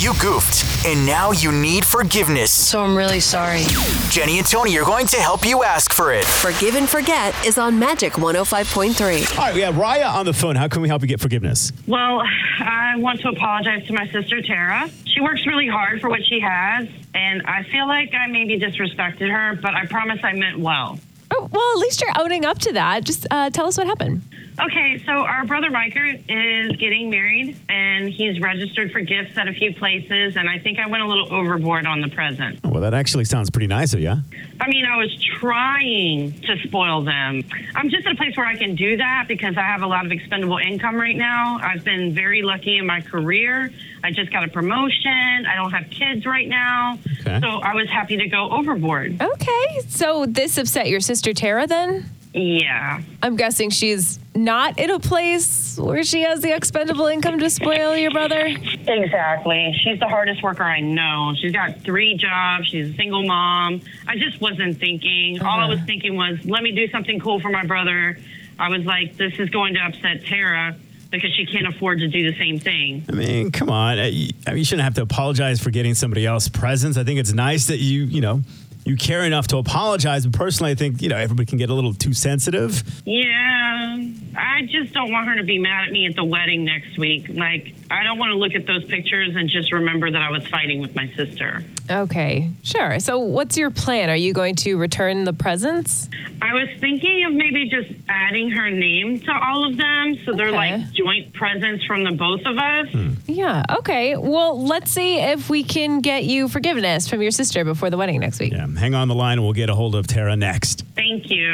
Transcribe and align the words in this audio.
You 0.00 0.12
goofed, 0.20 0.86
and 0.86 1.04
now 1.04 1.32
you 1.32 1.50
need 1.50 1.84
forgiveness. 1.84 2.52
So 2.52 2.84
I'm 2.84 2.96
really 2.96 3.18
sorry. 3.18 3.64
Jenny 4.10 4.38
and 4.38 4.46
Tony 4.46 4.78
are 4.78 4.84
going 4.84 5.08
to 5.08 5.16
help 5.16 5.44
you 5.44 5.64
ask 5.64 5.92
for 5.92 6.12
it. 6.12 6.24
Forgive 6.24 6.76
and 6.76 6.88
Forget 6.88 7.34
is 7.44 7.58
on 7.58 7.80
Magic 7.80 8.12
105.3. 8.12 9.36
All 9.36 9.44
right, 9.44 9.54
we 9.56 9.60
have 9.62 9.74
Raya 9.74 10.08
on 10.14 10.24
the 10.24 10.32
phone. 10.32 10.54
How 10.54 10.68
can 10.68 10.82
we 10.82 10.88
help 10.88 11.02
you 11.02 11.08
get 11.08 11.18
forgiveness? 11.18 11.72
Well, 11.88 12.22
I 12.60 12.94
want 12.98 13.20
to 13.22 13.28
apologize 13.30 13.88
to 13.88 13.92
my 13.92 14.06
sister 14.12 14.40
Tara. 14.40 14.88
She 15.06 15.20
works 15.20 15.44
really 15.48 15.66
hard 15.66 16.00
for 16.00 16.08
what 16.08 16.24
she 16.24 16.38
has, 16.38 16.86
and 17.14 17.42
I 17.42 17.64
feel 17.64 17.88
like 17.88 18.14
I 18.14 18.28
maybe 18.28 18.56
disrespected 18.56 19.28
her, 19.32 19.58
but 19.60 19.74
I 19.74 19.86
promise 19.86 20.20
I 20.22 20.32
meant 20.32 20.60
well. 20.60 21.00
Oh, 21.32 21.48
well, 21.50 21.72
at 21.72 21.78
least 21.78 22.00
you're 22.00 22.12
owning 22.16 22.44
up 22.44 22.60
to 22.60 22.72
that. 22.74 23.02
Just 23.02 23.26
uh, 23.32 23.50
tell 23.50 23.66
us 23.66 23.76
what 23.76 23.88
happened. 23.88 24.22
Okay, 24.60 25.00
so 25.06 25.12
our 25.12 25.44
brother 25.44 25.70
Riker 25.70 26.04
is 26.28 26.72
getting 26.76 27.10
married, 27.10 27.56
and 27.68 28.08
he's 28.08 28.40
registered 28.40 28.90
for 28.90 29.00
gifts 29.00 29.38
at 29.38 29.46
a 29.46 29.52
few 29.52 29.72
places, 29.74 30.36
and 30.36 30.48
I 30.50 30.58
think 30.58 30.80
I 30.80 30.88
went 30.88 31.02
a 31.02 31.06
little 31.06 31.32
overboard 31.32 31.86
on 31.86 32.00
the 32.00 32.08
present. 32.08 32.58
Well, 32.64 32.80
that 32.80 32.92
actually 32.92 33.24
sounds 33.24 33.50
pretty 33.50 33.68
nice 33.68 33.94
of 33.94 34.00
you. 34.00 34.14
I 34.60 34.68
mean, 34.68 34.84
I 34.84 34.96
was 34.96 35.16
trying 35.38 36.40
to 36.40 36.58
spoil 36.64 37.02
them. 37.02 37.44
I'm 37.76 37.88
just 37.88 38.04
at 38.06 38.14
a 38.14 38.16
place 38.16 38.36
where 38.36 38.46
I 38.46 38.56
can 38.56 38.74
do 38.74 38.96
that 38.96 39.26
because 39.28 39.56
I 39.56 39.62
have 39.62 39.82
a 39.82 39.86
lot 39.86 40.04
of 40.04 40.10
expendable 40.10 40.58
income 40.58 40.96
right 40.96 41.16
now. 41.16 41.60
I've 41.62 41.84
been 41.84 42.12
very 42.12 42.42
lucky 42.42 42.78
in 42.78 42.86
my 42.86 43.00
career. 43.00 43.72
I 44.02 44.10
just 44.10 44.32
got 44.32 44.42
a 44.42 44.48
promotion. 44.48 45.46
I 45.46 45.54
don't 45.54 45.70
have 45.70 45.88
kids 45.90 46.26
right 46.26 46.48
now. 46.48 46.98
Okay. 47.20 47.38
So 47.40 47.48
I 47.60 47.74
was 47.74 47.88
happy 47.88 48.16
to 48.16 48.26
go 48.26 48.50
overboard. 48.50 49.22
Okay, 49.22 49.80
so 49.88 50.26
this 50.26 50.58
upset 50.58 50.88
your 50.88 51.00
sister 51.00 51.32
Tara 51.32 51.66
then? 51.66 52.10
Yeah. 52.34 53.00
I'm 53.22 53.36
guessing 53.36 53.70
she's 53.70 54.18
not 54.34 54.78
in 54.78 54.90
a 54.90 55.00
place 55.00 55.76
where 55.78 56.04
she 56.04 56.22
has 56.22 56.40
the 56.40 56.54
expendable 56.54 57.06
income 57.06 57.38
to 57.38 57.50
spoil 57.50 57.96
your 57.96 58.10
brother. 58.10 58.46
Exactly. 58.46 59.74
She's 59.82 59.98
the 59.98 60.08
hardest 60.08 60.42
worker 60.42 60.62
I 60.62 60.80
know. 60.80 61.34
She's 61.40 61.52
got 61.52 61.80
three 61.80 62.16
jobs. 62.16 62.68
She's 62.68 62.90
a 62.90 62.94
single 62.94 63.24
mom. 63.26 63.80
I 64.06 64.16
just 64.16 64.40
wasn't 64.40 64.78
thinking. 64.78 65.40
All 65.42 65.58
I 65.58 65.68
was 65.68 65.80
thinking 65.82 66.16
was, 66.16 66.38
let 66.44 66.62
me 66.62 66.72
do 66.72 66.88
something 66.90 67.18
cool 67.18 67.40
for 67.40 67.50
my 67.50 67.64
brother. 67.64 68.18
I 68.58 68.68
was 68.68 68.84
like, 68.84 69.16
this 69.16 69.38
is 69.38 69.48
going 69.50 69.74
to 69.74 69.80
upset 69.80 70.24
Tara 70.24 70.76
because 71.10 71.32
she 71.34 71.46
can't 71.46 71.66
afford 71.66 72.00
to 72.00 72.08
do 72.08 72.30
the 72.30 72.36
same 72.38 72.58
thing. 72.58 73.04
I 73.08 73.12
mean, 73.12 73.50
come 73.50 73.70
on. 73.70 73.98
Uh, 73.98 74.04
You, 74.04 74.30
I 74.46 74.50
mean, 74.50 74.58
you 74.58 74.64
shouldn't 74.64 74.84
have 74.84 74.94
to 74.94 75.02
apologize 75.02 75.60
for 75.60 75.70
getting 75.70 75.94
somebody 75.94 76.26
else 76.26 76.48
presents. 76.48 76.98
I 76.98 77.04
think 77.04 77.18
it's 77.18 77.32
nice 77.32 77.66
that 77.68 77.78
you, 77.78 78.04
you 78.04 78.20
know, 78.20 78.42
you 78.88 78.96
care 78.96 79.22
enough 79.24 79.46
to 79.48 79.58
apologize. 79.58 80.26
But 80.26 80.38
personally, 80.38 80.72
I 80.72 80.74
think, 80.74 81.02
you 81.02 81.10
know, 81.10 81.16
everybody 81.16 81.44
can 81.44 81.58
get 81.58 81.68
a 81.68 81.74
little 81.74 81.92
too 81.92 82.14
sensitive. 82.14 82.82
Yeah, 83.04 83.67
Um, 83.78 84.14
I 84.36 84.62
just 84.66 84.92
don't 84.92 85.10
want 85.12 85.28
her 85.28 85.36
to 85.36 85.44
be 85.44 85.58
mad 85.58 85.86
at 85.86 85.92
me 85.92 86.06
at 86.06 86.14
the 86.14 86.24
wedding 86.24 86.64
next 86.64 86.98
week. 86.98 87.26
Like, 87.28 87.74
I 87.90 88.02
don't 88.02 88.18
want 88.18 88.30
to 88.30 88.36
look 88.36 88.54
at 88.54 88.66
those 88.66 88.84
pictures 88.84 89.34
and 89.36 89.48
just 89.48 89.72
remember 89.72 90.10
that 90.10 90.20
I 90.22 90.30
was 90.30 90.46
fighting 90.48 90.80
with 90.80 90.94
my 90.94 91.08
sister. 91.14 91.64
Okay, 91.90 92.50
sure. 92.62 93.00
So 93.00 93.18
what's 93.18 93.56
your 93.56 93.70
plan? 93.70 94.10
Are 94.10 94.16
you 94.16 94.32
going 94.32 94.54
to 94.56 94.76
return 94.76 95.24
the 95.24 95.32
presents? 95.32 96.08
I 96.42 96.52
was 96.54 96.68
thinking 96.80 97.24
of 97.24 97.32
maybe 97.32 97.68
just 97.68 97.90
adding 98.08 98.50
her 98.50 98.70
name 98.70 99.20
to 99.20 99.32
all 99.32 99.66
of 99.68 99.76
them 99.76 100.18
so 100.24 100.34
they're 100.34 100.52
like 100.52 100.92
joint 100.92 101.32
presents 101.32 101.84
from 101.84 102.04
the 102.04 102.12
both 102.12 102.42
of 102.44 102.58
us. 102.58 102.88
Hmm. 102.90 103.14
Yeah, 103.26 103.64
okay. 103.78 104.16
Well, 104.16 104.62
let's 104.62 104.90
see 104.90 105.18
if 105.18 105.48
we 105.48 105.64
can 105.64 106.00
get 106.00 106.24
you 106.24 106.48
forgiveness 106.48 107.08
from 107.08 107.22
your 107.22 107.30
sister 107.30 107.64
before 107.64 107.90
the 107.90 107.96
wedding 107.96 108.20
next 108.20 108.38
week. 108.40 108.52
Yeah, 108.52 108.66
hang 108.66 108.94
on 108.94 109.08
the 109.08 109.14
line 109.14 109.42
we'll 109.42 109.52
get 109.52 109.70
a 109.70 109.74
hold 109.74 109.94
of 109.94 110.06
Tara 110.06 110.36
next. 110.36 110.84
Thank 111.18 111.30
you. 111.32 111.52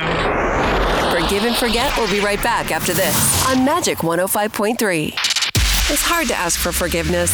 Forgive 1.11 1.45
and 1.45 1.57
Forget 1.57 1.97
We'll 1.97 2.11
be 2.11 2.20
right 2.20 2.43
back 2.43 2.70
after 2.70 2.93
this 2.93 3.48
on 3.48 3.65
Magic 3.65 3.98
105.3. 3.98 5.09
It's 5.91 6.03
hard 6.03 6.29
to 6.29 6.34
ask 6.34 6.61
for 6.61 6.71
forgiveness. 6.71 7.31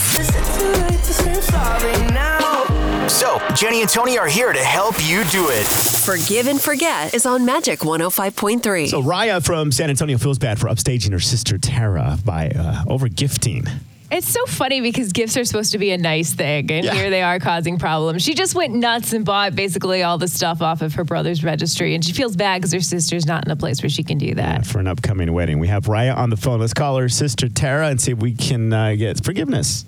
So, 3.12 3.40
Jenny 3.56 3.80
and 3.80 3.90
Tony 3.90 4.16
are 4.16 4.28
here 4.28 4.52
to 4.52 4.60
help 4.60 4.94
you 5.00 5.24
do 5.24 5.48
it. 5.48 5.66
Forgive 5.66 6.46
and 6.46 6.60
Forget 6.60 7.14
is 7.14 7.26
on 7.26 7.44
Magic 7.44 7.80
105.3. 7.80 8.88
So 8.88 9.02
Raya 9.02 9.44
from 9.44 9.72
San 9.72 9.90
Antonio 9.90 10.16
feels 10.16 10.38
bad 10.38 10.60
for 10.60 10.68
upstaging 10.68 11.10
her 11.10 11.18
sister 11.18 11.58
Tara 11.58 12.16
by 12.24 12.50
uh, 12.50 12.84
over 12.86 13.08
gifting. 13.08 13.64
It's 14.12 14.28
so 14.28 14.44
funny 14.46 14.80
because 14.80 15.12
gifts 15.12 15.36
are 15.36 15.44
supposed 15.44 15.70
to 15.72 15.78
be 15.78 15.92
a 15.92 15.98
nice 15.98 16.32
thing, 16.34 16.68
and 16.72 16.84
Yeah. 16.84 16.94
here 16.94 17.10
they 17.10 17.22
are 17.22 17.38
causing 17.38 17.78
problems. 17.78 18.22
She 18.24 18.34
just 18.34 18.56
went 18.56 18.74
nuts 18.74 19.12
and 19.12 19.24
bought 19.24 19.54
basically 19.54 20.02
all 20.02 20.18
the 20.18 20.26
stuff 20.26 20.60
off 20.62 20.82
of 20.82 20.94
her 20.94 21.04
brother's 21.04 21.44
registry, 21.44 21.94
and 21.94 22.04
she 22.04 22.12
feels 22.12 22.34
bad 22.34 22.58
because 22.60 22.72
her 22.72 22.80
sister's 22.80 23.24
not 23.24 23.44
in 23.44 23.52
a 23.52 23.56
place 23.56 23.82
where 23.82 23.88
she 23.90 24.02
can 24.02 24.18
do 24.18 24.34
that. 24.34 24.66
for 24.66 24.80
an 24.80 24.88
upcoming 24.88 25.32
wedding. 25.32 25.60
We 25.60 25.68
have 25.68 25.84
Raya 25.84 26.16
on 26.16 26.28
the 26.30 26.36
phone. 26.36 26.58
Let's 26.58 26.74
call 26.74 26.96
her 26.96 27.08
sister 27.08 27.48
Tara 27.48 27.88
and 27.88 28.00
see 28.00 28.10
if 28.12 28.18
we 28.18 28.34
can 28.34 28.72
uh, 28.72 28.94
get 28.96 29.24
forgiveness. 29.24 29.84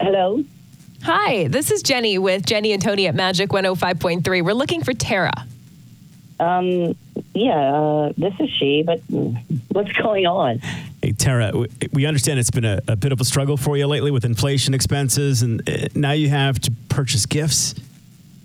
Hello. 0.00 0.42
Hi, 1.02 1.48
this 1.48 1.70
is 1.70 1.82
Jenny 1.82 2.16
with 2.18 2.46
Jenny 2.46 2.72
and 2.72 2.82
Tony 2.82 3.06
at 3.06 3.14
Magic 3.14 3.50
105.3. 3.50 4.42
We're 4.42 4.54
looking 4.54 4.82
for 4.82 4.92
Tara. 4.94 5.32
Um, 6.40 6.96
yeah, 7.36 7.52
uh, 7.52 8.12
this 8.16 8.32
is 8.40 8.48
she, 8.48 8.82
but 8.82 9.00
what's 9.70 9.92
going 9.92 10.24
on? 10.26 10.58
Hey, 11.02 11.12
Tara, 11.12 11.52
we 11.92 12.06
understand 12.06 12.38
it's 12.38 12.50
been 12.50 12.64
a, 12.64 12.80
a 12.88 12.96
bit 12.96 13.12
of 13.12 13.20
a 13.20 13.24
struggle 13.24 13.58
for 13.58 13.76
you 13.76 13.86
lately 13.86 14.10
with 14.10 14.24
inflation 14.24 14.72
expenses, 14.72 15.42
and 15.42 15.68
uh, 15.68 15.88
now 15.94 16.12
you 16.12 16.30
have 16.30 16.58
to 16.60 16.72
purchase 16.88 17.26
gifts. 17.26 17.74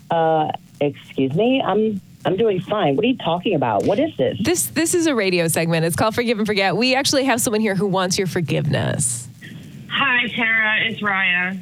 Uh, 0.10 0.52
excuse 0.82 1.34
me. 1.34 1.62
I'm 1.66 2.02
I'm 2.26 2.36
doing 2.36 2.60
fine. 2.60 2.98
What 2.98 3.06
are 3.06 3.08
you 3.08 3.18
talking 3.18 3.56
about? 3.56 3.86
What 3.86 3.98
is 3.98 4.16
this? 4.18 4.38
This 4.42 4.66
this 4.66 4.94
is 4.94 5.08
a 5.08 5.16
radio 5.16 5.48
segment. 5.48 5.86
It's 5.86 5.96
called 5.96 6.14
Forgive 6.14 6.38
and 6.38 6.46
Forget. 6.46 6.76
We 6.76 6.94
actually 6.94 7.24
have 7.24 7.40
someone 7.40 7.62
here 7.62 7.76
who 7.76 7.88
wants 7.88 8.18
your 8.18 8.28
forgiveness. 8.28 9.30
Hi, 9.90 10.28
Tara. 10.36 10.82
It's 10.90 11.02
Raya. 11.02 11.60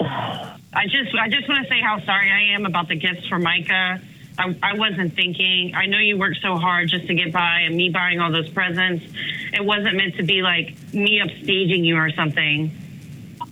I 0.00 0.84
just 0.84 1.12
I 1.20 1.28
just 1.28 1.48
want 1.48 1.64
to 1.64 1.68
say 1.68 1.80
how 1.80 1.98
sorry 2.04 2.30
I 2.30 2.54
am 2.54 2.64
about 2.64 2.86
the 2.86 2.94
gifts 2.94 3.26
for 3.26 3.40
Micah. 3.40 4.00
I, 4.40 4.56
I 4.62 4.74
wasn't 4.74 5.14
thinking. 5.14 5.74
I 5.74 5.86
know 5.86 5.98
you 5.98 6.18
worked 6.18 6.38
so 6.40 6.56
hard 6.56 6.88
just 6.88 7.06
to 7.06 7.14
get 7.14 7.32
by, 7.32 7.60
and 7.66 7.76
me 7.76 7.90
buying 7.90 8.20
all 8.20 8.32
those 8.32 8.48
presents. 8.48 9.04
It 9.52 9.64
wasn't 9.64 9.96
meant 9.96 10.16
to 10.16 10.22
be 10.22 10.42
like 10.42 10.74
me 10.94 11.20
upstaging 11.24 11.84
you 11.84 11.96
or 11.96 12.10
something. 12.10 12.70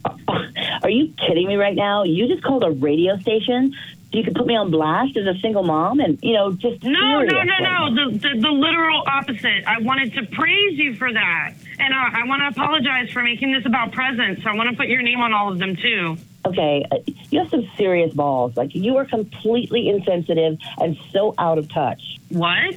Are 0.83 0.91
you 0.91 1.13
kidding 1.27 1.47
me 1.47 1.57
right 1.57 1.75
now? 1.75 2.05
You 2.05 2.29
just 2.29 2.43
called 2.43 2.65
a 2.65 2.71
radio 2.71 3.19
station 3.19 3.75
so 4.11 4.17
you 4.19 4.25
could 4.25 4.35
put 4.35 4.47
me 4.47 4.57
on 4.57 4.71
blast 4.71 5.17
as 5.19 5.27
a 5.27 5.39
single 5.41 5.63
mom, 5.63 6.01
and 6.01 6.19
you 6.23 6.33
know, 6.33 6.53
just 6.53 6.83
No, 6.83 6.91
no, 6.91 7.21
no, 7.21 7.29
seriously. 7.29 7.57
no. 7.61 7.95
The, 7.95 8.19
the 8.19 8.41
the 8.41 8.49
literal 8.49 9.03
opposite. 9.07 9.65
I 9.67 9.81
wanted 9.83 10.15
to 10.15 10.25
praise 10.27 10.79
you 10.79 10.95
for 10.95 11.13
that, 11.13 11.53
and 11.79 11.93
uh, 11.93 11.97
I, 11.97 12.23
I 12.23 12.27
want 12.27 12.41
to 12.41 12.49
apologize 12.49 13.11
for 13.11 13.23
making 13.23 13.53
this 13.53 13.67
about 13.67 13.93
presents. 13.93 14.47
I 14.47 14.55
want 14.55 14.71
to 14.71 14.77
put 14.77 14.87
your 14.89 15.03
name 15.03 15.21
on 15.21 15.35
all 15.35 15.53
of 15.53 15.59
them 15.59 15.77
too. 15.77 16.17
Okay, 16.49 16.85
uh, 16.91 16.97
you 17.31 17.41
have 17.41 17.51
some 17.51 17.69
serious 17.77 18.13
balls. 18.15 18.57
Like 18.57 18.75
you 18.75 18.97
are 18.97 19.05
completely 19.05 19.89
insensitive 19.89 20.59
and 20.81 20.97
so 21.13 21.35
out 21.39 21.59
of 21.59 21.69
touch. 21.69 22.19
What? 22.31 22.75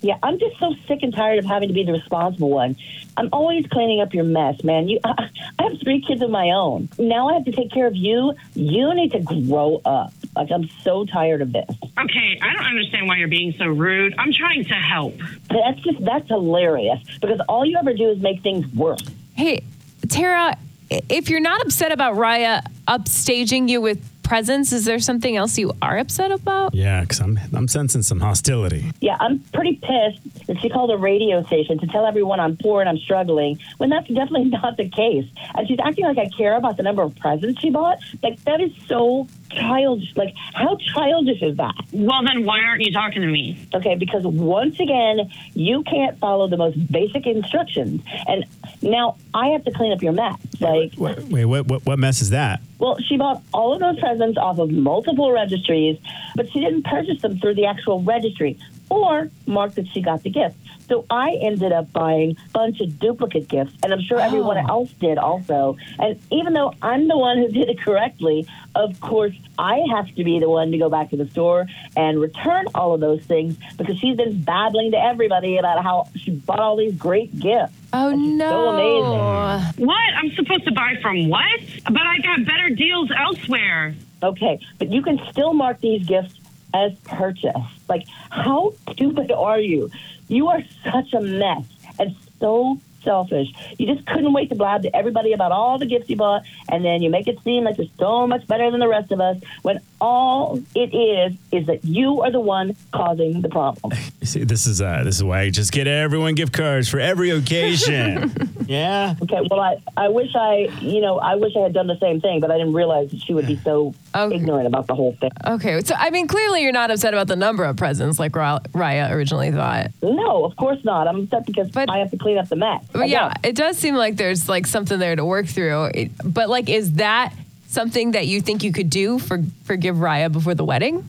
Yeah, 0.00 0.16
I'm 0.22 0.38
just 0.38 0.58
so 0.60 0.74
sick 0.86 1.00
and 1.02 1.12
tired 1.12 1.38
of 1.40 1.44
having 1.44 1.68
to 1.68 1.74
be 1.74 1.82
the 1.84 1.92
responsible 1.92 2.50
one. 2.50 2.76
I'm 3.16 3.28
always 3.32 3.66
cleaning 3.66 4.00
up 4.00 4.14
your 4.14 4.22
mess, 4.24 4.62
man. 4.62 4.88
You, 4.88 5.00
I, 5.04 5.28
I 5.58 5.62
have 5.64 5.80
three 5.82 6.00
kids 6.00 6.22
of 6.22 6.30
my 6.30 6.50
own. 6.50 6.88
Now 6.98 7.28
I 7.28 7.34
have 7.34 7.44
to 7.46 7.52
take 7.52 7.72
care 7.72 7.86
of 7.88 7.96
you. 7.96 8.34
You 8.54 8.94
need 8.94 9.10
to 9.12 9.18
grow 9.20 9.80
up. 9.84 10.12
Like 10.36 10.52
I'm 10.52 10.68
so 10.82 11.04
tired 11.04 11.42
of 11.42 11.52
this. 11.52 11.68
Okay, 11.98 12.38
I 12.40 12.52
don't 12.52 12.64
understand 12.66 13.08
why 13.08 13.16
you're 13.16 13.26
being 13.26 13.52
so 13.58 13.66
rude. 13.66 14.14
I'm 14.18 14.32
trying 14.32 14.64
to 14.66 14.74
help. 14.74 15.16
That's 15.50 15.80
just 15.80 16.04
that's 16.04 16.28
hilarious 16.28 17.00
because 17.20 17.40
all 17.48 17.64
you 17.64 17.76
ever 17.76 17.92
do 17.92 18.10
is 18.10 18.18
make 18.20 18.42
things 18.42 18.72
worse. 18.72 19.02
Hey, 19.34 19.64
Tara, 20.08 20.50
i- 20.52 20.58
if 20.90 21.30
you're 21.30 21.40
not 21.40 21.60
upset 21.62 21.92
about 21.92 22.14
Raya 22.16 22.62
upstaging 22.86 23.68
you 23.68 23.80
with 23.80 24.02
presents, 24.28 24.72
is 24.72 24.84
there 24.84 24.98
something 24.98 25.36
else 25.36 25.56
you 25.56 25.72
are 25.80 25.96
upset 25.98 26.30
about? 26.30 26.74
Yeah, 26.74 27.00
because 27.00 27.20
I'm, 27.20 27.40
I'm 27.54 27.66
sensing 27.66 28.02
some 28.02 28.20
hostility. 28.20 28.92
Yeah, 29.00 29.16
I'm 29.20 29.40
pretty 29.54 29.76
pissed 29.76 30.46
that 30.46 30.60
she 30.60 30.68
called 30.68 30.90
a 30.90 30.98
radio 30.98 31.42
station 31.46 31.78
to 31.78 31.86
tell 31.86 32.04
everyone 32.04 32.38
I'm 32.38 32.56
poor 32.58 32.80
and 32.80 32.90
I'm 32.90 32.98
struggling 32.98 33.58
when 33.78 33.88
that's 33.88 34.06
definitely 34.06 34.44
not 34.50 34.76
the 34.76 34.88
case. 34.90 35.26
And 35.54 35.66
she's 35.66 35.78
acting 35.82 36.04
like 36.04 36.18
I 36.18 36.28
care 36.28 36.56
about 36.56 36.76
the 36.76 36.82
number 36.82 37.02
of 37.02 37.16
presents 37.16 37.60
she 37.60 37.70
bought. 37.70 37.98
Like 38.22 38.42
that 38.44 38.60
is 38.60 38.70
so 38.86 39.26
childish. 39.50 40.14
Like 40.14 40.34
how 40.52 40.76
childish 40.76 41.40
is 41.40 41.56
that? 41.56 41.74
Well, 41.92 42.22
then 42.24 42.44
why 42.44 42.60
aren't 42.60 42.82
you 42.82 42.92
talking 42.92 43.22
to 43.22 43.28
me? 43.28 43.66
Okay, 43.74 43.94
because 43.94 44.24
once 44.24 44.78
again, 44.78 45.30
you 45.54 45.82
can't 45.84 46.18
follow 46.18 46.48
the 46.48 46.58
most 46.58 46.92
basic 46.92 47.26
instructions. 47.26 48.02
And 48.26 48.44
now 48.82 49.16
I 49.34 49.48
have 49.48 49.64
to 49.64 49.70
clean 49.72 49.92
up 49.92 50.02
your 50.02 50.12
mess. 50.12 50.36
Like, 50.60 50.92
Wait, 50.96 51.18
wait 51.24 51.44
what, 51.44 51.66
what, 51.66 51.86
what 51.86 51.98
mess 51.98 52.20
is 52.22 52.30
that? 52.30 52.60
well, 52.78 52.96
she 53.00 53.16
bought 53.16 53.42
all 53.52 53.72
of 53.74 53.80
those 53.80 53.98
presents 53.98 54.38
off 54.38 54.58
of 54.58 54.70
multiple 54.70 55.32
registries, 55.32 55.98
but 56.36 56.50
she 56.52 56.60
didn't 56.60 56.84
purchase 56.84 57.20
them 57.22 57.38
through 57.38 57.54
the 57.54 57.66
actual 57.66 58.02
registry. 58.02 58.58
or 58.90 59.28
mark 59.46 59.74
that 59.74 59.86
she 59.88 60.00
got 60.00 60.22
the 60.22 60.30
gift. 60.30 60.56
So 60.88 61.04
I 61.10 61.32
ended 61.42 61.72
up 61.72 61.92
buying 61.92 62.30
a 62.46 62.50
bunch 62.52 62.80
of 62.80 62.98
duplicate 62.98 63.46
gifts, 63.46 63.74
and 63.82 63.92
I'm 63.92 64.00
sure 64.00 64.18
everyone 64.18 64.56
Oh. 64.56 64.66
else 64.68 64.90
did 64.92 65.18
also. 65.18 65.76
And 65.98 66.18
even 66.32 66.54
though 66.54 66.72
I'm 66.80 67.06
the 67.08 67.18
one 67.18 67.36
who 67.36 67.48
did 67.48 67.68
it 67.68 67.78
correctly, 67.82 68.46
of 68.74 68.98
course, 69.00 69.34
I 69.58 69.82
have 69.94 70.06
to 70.14 70.24
be 70.24 70.38
the 70.38 70.48
one 70.48 70.70
to 70.70 70.78
go 70.78 70.88
back 70.88 71.10
to 71.10 71.16
the 71.18 71.26
store 71.28 71.66
and 71.98 72.18
return 72.18 72.64
all 72.74 72.94
of 72.94 73.00
those 73.00 73.20
things 73.24 73.56
because 73.76 73.98
she's 73.98 74.16
been 74.16 74.40
babbling 74.40 74.92
to 74.92 74.98
everybody 74.98 75.58
about 75.58 75.82
how 75.84 76.08
she 76.16 76.30
bought 76.30 76.58
all 76.60 76.76
these 76.76 76.94
great 76.94 77.38
gifts. 77.38 77.74
Oh 77.92 78.10
And 78.10 78.20
she's 78.20 78.38
so 78.38 78.68
amazing. 78.68 79.18
no. 79.18 79.86
What? 79.86 80.14
I'm 80.16 80.30
supposed 80.34 80.64
to 80.66 80.72
buy 80.72 80.94
from 81.00 81.28
what? 81.28 81.60
But 81.84 82.02
I 82.02 82.18
got 82.18 82.44
better 82.44 82.70
deals 82.70 83.10
elsewhere. 83.16 83.94
Okay, 84.22 84.58
but 84.78 84.90
you 84.90 85.02
can 85.02 85.20
still 85.30 85.52
mark 85.52 85.80
these 85.80 86.04
gifts 86.06 86.34
as 86.74 86.92
purchase. 87.04 87.54
Like, 87.88 88.06
how 88.30 88.74
stupid 88.90 89.30
are 89.32 89.60
you? 89.60 89.90
You 90.28 90.48
are 90.48 90.62
such 90.84 91.12
a 91.14 91.20
mess 91.20 91.64
and 91.98 92.14
so 92.40 92.78
selfish. 93.02 93.48
You 93.78 93.86
just 93.86 94.06
couldn't 94.06 94.32
wait 94.32 94.48
to 94.50 94.54
blab 94.54 94.82
to 94.82 94.94
everybody 94.94 95.32
about 95.32 95.52
all 95.52 95.78
the 95.78 95.86
gifts 95.86 96.08
you 96.08 96.16
bought, 96.16 96.42
and 96.68 96.84
then 96.84 97.02
you 97.02 97.10
make 97.10 97.28
it 97.28 97.40
seem 97.42 97.64
like 97.64 97.78
you're 97.78 97.86
so 97.98 98.26
much 98.26 98.46
better 98.46 98.70
than 98.70 98.80
the 98.80 98.88
rest 98.88 99.12
of 99.12 99.20
us 99.20 99.38
when 99.62 99.80
all 100.00 100.60
it 100.74 100.94
is 100.94 101.36
is 101.52 101.66
that 101.66 101.84
you 101.84 102.20
are 102.22 102.30
the 102.30 102.40
one 102.40 102.76
causing 102.92 103.40
the 103.40 103.48
problem. 103.48 103.92
See, 104.22 104.44
this 104.44 104.66
is 104.66 104.80
uh, 104.80 105.02
this 105.04 105.16
is 105.16 105.24
why 105.24 105.40
I 105.40 105.50
just 105.50 105.72
get 105.72 105.86
everyone 105.86 106.34
gift 106.34 106.52
cards 106.52 106.88
for 106.88 107.00
every 107.00 107.30
occasion. 107.30 108.34
yeah. 108.68 109.14
Okay, 109.22 109.40
well, 109.50 109.60
I, 109.60 109.82
I 109.96 110.08
wish 110.08 110.34
I, 110.36 110.68
you 110.80 111.00
know, 111.00 111.18
I 111.18 111.34
wish 111.36 111.56
I 111.56 111.60
had 111.60 111.72
done 111.72 111.86
the 111.86 111.98
same 111.98 112.20
thing, 112.20 112.40
but 112.40 112.50
I 112.50 112.58
didn't 112.58 112.74
realize 112.74 113.10
that 113.10 113.20
she 113.22 113.32
would 113.32 113.46
be 113.46 113.56
so 113.56 113.94
Okay. 114.14 114.36
ignorant 114.36 114.66
about 114.66 114.86
the 114.86 114.94
whole 114.94 115.12
thing. 115.14 115.30
Okay, 115.46 115.80
so 115.82 115.94
I 115.96 116.10
mean, 116.10 116.28
clearly 116.28 116.62
you're 116.62 116.72
not 116.72 116.90
upset 116.90 117.14
about 117.14 117.28
the 117.28 117.36
number 117.36 117.64
of 117.64 117.76
presents 117.76 118.18
like 118.18 118.32
Raya 118.32 119.10
originally 119.10 119.50
thought. 119.50 119.90
No, 120.02 120.44
of 120.44 120.54
course 120.56 120.84
not. 120.84 121.08
I'm 121.08 121.20
upset 121.22 121.46
because 121.46 121.70
But- 121.70 121.90
I 121.90 121.98
have 121.98 122.10
to 122.10 122.18
clean 122.18 122.36
up 122.38 122.48
the 122.48 122.56
mess. 122.56 122.84
But 122.92 123.08
yeah, 123.08 123.32
it 123.42 123.56
does 123.56 123.78
seem 123.78 123.94
like 123.94 124.16
there's 124.16 124.48
like 124.48 124.66
something 124.66 124.98
there 124.98 125.16
to 125.16 125.24
work 125.24 125.46
through. 125.46 125.84
It, 125.94 126.10
but 126.22 126.48
like, 126.50 126.68
is 126.68 126.92
that 126.94 127.32
something 127.68 128.10
that 128.12 128.26
you 128.26 128.40
think 128.42 128.62
you 128.62 128.72
could 128.72 128.90
do 128.90 129.18
for 129.18 129.42
forgive 129.64 129.96
Raya 129.96 130.30
before 130.30 130.54
the 130.54 130.64
wedding? 130.64 131.08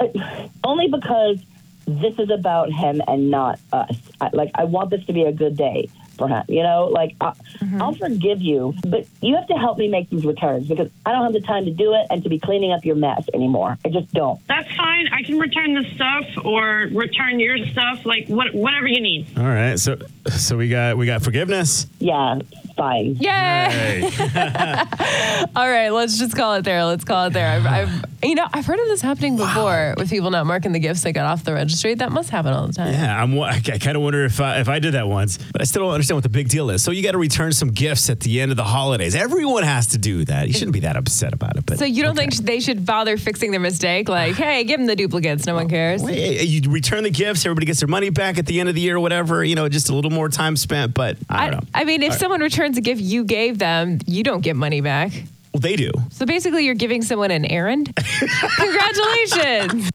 Uh, 0.00 0.06
only 0.64 0.88
because 0.88 1.38
this 1.86 2.18
is 2.18 2.30
about 2.30 2.72
him 2.72 3.02
and 3.06 3.30
not 3.30 3.60
us. 3.72 3.94
I, 4.20 4.30
like 4.32 4.50
I 4.54 4.64
want 4.64 4.88
this 4.90 5.04
to 5.06 5.12
be 5.12 5.22
a 5.24 5.32
good 5.32 5.54
day 5.56 5.88
for 6.14 6.28
him. 6.28 6.44
You 6.48 6.62
know, 6.62 6.86
like 6.86 7.16
I, 7.20 7.30
mm-hmm. 7.30 7.82
I'll 7.82 7.94
forgive 7.94 8.40
you, 8.40 8.74
but 8.86 9.06
you 9.20 9.34
have 9.36 9.46
to 9.48 9.54
help 9.54 9.78
me 9.78 9.88
make 9.88 10.10
these 10.10 10.24
returns 10.24 10.68
because 10.68 10.90
I 11.04 11.12
don't 11.12 11.22
have 11.22 11.32
the 11.32 11.40
time 11.40 11.64
to 11.64 11.70
do 11.70 11.94
it 11.94 12.06
and 12.10 12.22
to 12.22 12.28
be 12.28 12.38
cleaning 12.38 12.72
up 12.72 12.84
your 12.84 12.96
mess 12.96 13.26
anymore. 13.34 13.78
I 13.84 13.88
just 13.88 14.12
don't. 14.12 14.40
That's 14.46 14.72
fine. 14.74 15.08
I 15.08 15.22
can 15.22 15.38
return 15.38 15.74
the 15.74 15.84
stuff 15.94 16.44
or 16.44 16.88
return 16.92 17.40
your 17.40 17.58
stuff, 17.66 18.04
like 18.04 18.28
what, 18.28 18.54
whatever 18.54 18.86
you 18.86 19.00
need. 19.00 19.26
All 19.36 19.44
right. 19.44 19.78
So 19.78 19.98
so 20.28 20.56
we 20.56 20.68
got 20.68 20.96
we 20.96 21.06
got 21.06 21.22
forgiveness. 21.22 21.86
Yeah, 21.98 22.38
fine. 22.76 23.16
Yay! 23.16 24.10
All 25.56 25.68
right, 25.68 25.90
let's 25.90 26.18
just 26.18 26.34
call 26.36 26.54
it 26.54 26.62
there. 26.62 26.84
Let's 26.84 27.04
call 27.04 27.26
it 27.26 27.32
there. 27.32 27.48
I've, 27.48 27.66
I've 27.66 28.04
you 28.24 28.34
know, 28.34 28.46
I've 28.52 28.64
heard 28.64 28.78
of 28.78 28.88
this 28.88 29.02
happening 29.02 29.36
before 29.36 29.94
with 29.98 30.08
people 30.08 30.30
not 30.30 30.46
marking 30.46 30.72
the 30.72 30.78
gifts 30.78 31.02
they 31.02 31.12
got 31.12 31.26
off 31.26 31.44
the 31.44 31.52
registry. 31.52 31.94
That 31.94 32.10
must 32.10 32.30
happen 32.30 32.52
all 32.54 32.66
the 32.66 32.72
time. 32.72 32.92
yeah. 32.92 33.22
I'm. 33.22 33.34
wa- 33.36 33.46
I 33.48 33.60
kind 33.60 33.96
of 33.96 34.02
wonder 34.02 34.24
if 34.24 34.40
I, 34.40 34.60
if 34.60 34.68
I 34.68 34.78
did 34.78 34.94
that 34.94 35.06
once, 35.08 35.38
but 35.52 35.60
I 35.60 35.64
still 35.64 35.82
don't 35.82 35.92
understand 35.92 36.16
what 36.16 36.22
the 36.24 36.28
big 36.30 36.48
deal 36.48 36.70
is. 36.70 36.82
So 36.82 36.90
you 36.90 37.02
got 37.02 37.12
to 37.12 37.18
return 37.18 37.52
some 37.52 37.68
gifts 37.70 38.08
at 38.10 38.20
the 38.20 38.40
end 38.40 38.50
of 38.50 38.56
the 38.56 38.64
holidays. 38.64 39.14
Everyone 39.14 39.62
has 39.62 39.88
to 39.88 39.98
do 39.98 40.24
that. 40.24 40.46
You 40.48 40.54
shouldn't 40.54 40.72
be 40.72 40.80
that 40.80 40.96
upset 40.96 41.32
about 41.34 41.56
it. 41.56 41.66
But 41.66 41.78
So 41.78 41.84
you 41.84 42.02
don't 42.02 42.18
okay. 42.18 42.28
think 42.30 42.44
they 42.46 42.60
should 42.60 42.86
bother 42.86 43.16
fixing 43.18 43.50
their 43.50 43.60
mistake? 43.60 44.08
Like, 44.08 44.34
hey, 44.36 44.64
give 44.64 44.78
them 44.80 44.86
the 44.86 44.96
duplicates. 44.96 45.46
No 45.46 45.54
one 45.54 45.68
cares. 45.68 46.02
Wait, 46.02 46.42
you 46.48 46.70
return 46.70 47.04
the 47.04 47.10
gifts, 47.10 47.44
everybody 47.44 47.66
gets 47.66 47.80
their 47.80 47.88
money 47.88 48.10
back 48.10 48.38
at 48.38 48.46
the 48.46 48.58
end 48.60 48.68
of 48.68 48.74
the 48.74 48.80
year 48.80 48.96
or 48.96 49.00
whatever, 49.00 49.44
you 49.44 49.54
know, 49.54 49.68
just 49.68 49.90
a 49.90 49.94
little 49.94 50.10
more 50.14 50.28
time 50.28 50.56
spent, 50.56 50.94
but 50.94 51.16
I 51.28 51.50
don't 51.50 51.62
know. 51.62 51.68
I 51.74 51.84
mean, 51.84 52.02
if 52.02 52.14
someone 52.14 52.40
returns 52.40 52.78
a 52.78 52.80
gift 52.80 53.00
you 53.00 53.24
gave 53.24 53.58
them, 53.58 53.98
you 54.06 54.22
don't 54.22 54.40
get 54.40 54.56
money 54.56 54.80
back. 54.80 55.12
well, 55.52 55.60
they 55.60 55.76
do. 55.76 55.90
So 56.10 56.24
basically, 56.26 56.64
you're 56.64 56.74
giving 56.74 57.02
someone 57.02 57.30
an 57.30 57.44
errand. 57.44 57.94
Congratulations. 58.56 59.90